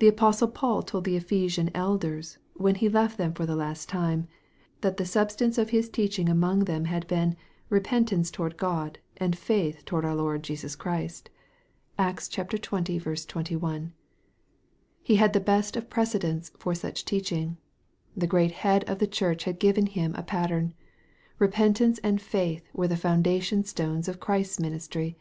The 0.00 0.08
apostle 0.08 0.48
Paul 0.48 0.82
told 0.82 1.04
the 1.04 1.16
Ephesian 1.16 1.70
elders, 1.74 2.36
when 2.52 2.74
he 2.74 2.90
left 2.90 3.16
them 3.16 3.32
for 3.32 3.46
the 3.46 3.56
last 3.56 3.88
time, 3.88 4.28
that 4.82 4.98
the 4.98 5.06
substance 5.06 5.56
of 5.56 5.70
his 5.70 5.88
teaching 5.88 6.28
among 6.28 6.66
them 6.66 6.84
had 6.84 7.06
been" 7.06 7.36
repentance 7.70 8.30
towards 8.30 8.56
God, 8.56 8.98
and 9.16 9.32
faith 9.38 9.86
towards 9.86 10.04
our 10.06 10.14
Lord 10.14 10.42
Jesus 10.42 10.76
Christ." 10.76 11.30
(Acts, 11.98 12.26
8 12.28 12.52
EXPOSITORY 12.54 12.58
THOUGHTS. 12.98 13.24
xx. 13.24 13.26
21.) 13.28 13.92
He 15.02 15.16
had 15.16 15.32
the 15.32 15.40
best 15.40 15.74
of 15.74 15.88
precedents 15.88 16.50
for 16.58 16.74
such 16.74 17.06
teach 17.06 17.32
ing. 17.32 17.56
The 18.14 18.26
Great 18.26 18.52
Head 18.52 18.84
of 18.84 18.98
the 18.98 19.06
Church 19.06 19.44
had 19.44 19.58
given 19.58 19.86
him 19.86 20.14
a 20.16 20.22
pattern. 20.22 20.74
Repentance 21.38 21.98
and 22.04 22.20
faith 22.20 22.68
were 22.74 22.88
the 22.88 22.94
foundation 22.94 23.64
stones 23.64 24.06
of 24.06 24.20
Christ's 24.20 24.60
ministry. 24.60 25.16